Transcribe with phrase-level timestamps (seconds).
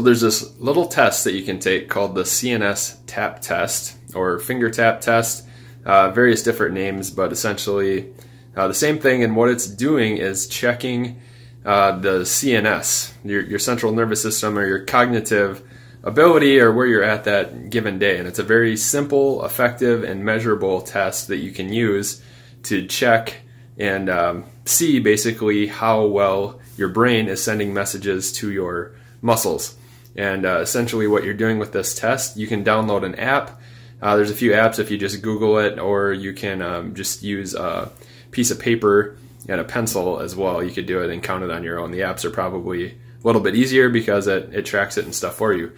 [0.00, 4.70] there's this little test that you can take called the CNS tap test or finger
[4.70, 5.46] tap test,
[5.84, 8.12] uh, various different names, but essentially
[8.56, 9.22] uh, the same thing.
[9.22, 11.20] And what it's doing is checking
[11.64, 15.62] uh, the CNS, your, your central nervous system or your cognitive
[16.02, 18.18] ability or where you're at that given day.
[18.18, 22.22] And it's a very simple, effective, and measurable test that you can use
[22.64, 23.36] to check
[23.78, 29.76] and um, see basically how well your brain is sending messages to your muscles.
[30.16, 33.60] And uh, essentially, what you're doing with this test, you can download an app.
[34.00, 37.22] Uh, there's a few apps if you just Google it, or you can um, just
[37.22, 37.90] use a
[38.30, 39.16] piece of paper
[39.48, 40.62] and a pencil as well.
[40.62, 41.90] You could do it and count it on your own.
[41.90, 42.94] The apps are probably a
[43.24, 45.72] little bit easier because it, it tracks it and stuff for you.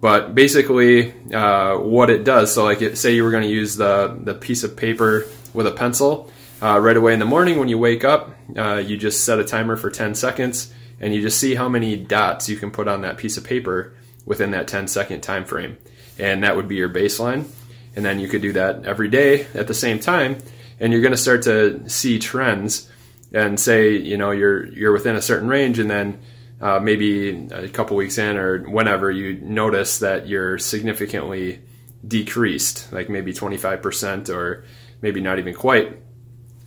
[0.00, 3.76] But basically, uh, what it does, so like it, say you were going to use
[3.76, 7.68] the, the piece of paper with a pencil, uh, right away in the morning when
[7.68, 11.38] you wake up, uh, you just set a timer for 10 seconds and you just
[11.38, 13.92] see how many dots you can put on that piece of paper
[14.24, 15.76] within that 10 second time frame.
[16.18, 17.50] And that would be your baseline.
[17.94, 20.38] And then you could do that every day at the same time
[20.82, 22.90] and you're going to start to see trends
[23.32, 26.20] and say, you know, you're you're within a certain range and then
[26.60, 31.60] uh, maybe a couple weeks in or whenever you notice that you're significantly
[32.06, 34.64] decreased, like maybe 25% or
[35.00, 35.98] maybe not even quite.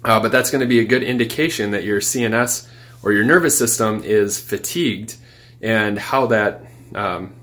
[0.04, 2.68] Uh, but that's going to be a good indication that your CNS
[3.06, 5.16] or your nervous system is fatigued
[5.62, 7.34] and how that um,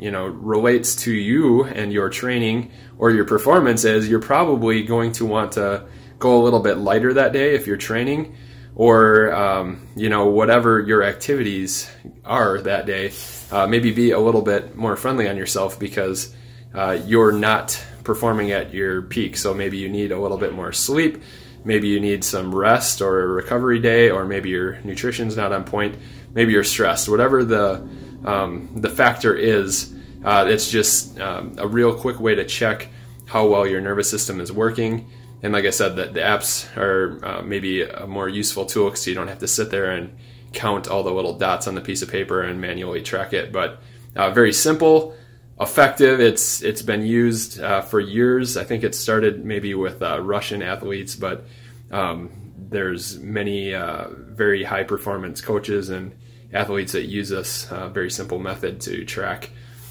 [0.00, 5.12] you know relates to you and your training or your performance is you're probably going
[5.12, 5.84] to want to
[6.18, 8.34] go a little bit lighter that day if you're training
[8.74, 11.90] or um, you know whatever your activities
[12.24, 13.12] are that day.
[13.50, 16.34] Uh, maybe be a little bit more friendly on yourself because
[16.74, 19.36] uh, you're not performing at your peak.
[19.36, 21.22] So maybe you need a little bit more sleep
[21.64, 25.64] maybe you need some rest or a recovery day, or maybe your nutrition's not on
[25.64, 25.96] point,
[26.34, 27.08] maybe you're stressed.
[27.08, 27.86] Whatever the
[28.24, 29.92] um, the factor is,
[30.24, 32.88] uh, it's just um, a real quick way to check
[33.26, 35.10] how well your nervous system is working.
[35.42, 39.06] And like I said, the, the apps are uh, maybe a more useful tool because
[39.06, 40.16] you don't have to sit there and
[40.52, 43.52] count all the little dots on the piece of paper and manually track it.
[43.52, 43.82] But
[44.14, 45.16] uh, very simple,
[45.62, 46.20] effective.
[46.20, 48.56] It's it's been used uh, for years.
[48.56, 51.44] I think it started maybe with uh, Russian athletes, but
[51.90, 56.14] um, there's many uh, very high performance coaches and
[56.52, 59.50] athletes that use this uh, very simple method to track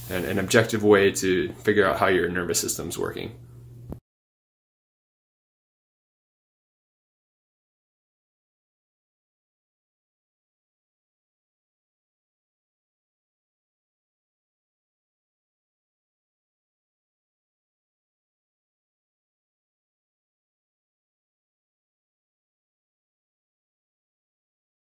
[0.09, 3.31] an, an objective way to figure out how your nervous system's working.